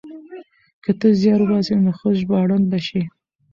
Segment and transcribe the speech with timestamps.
[0.83, 3.01] که ته زيار وباسې نو ښه ژباړن به شې.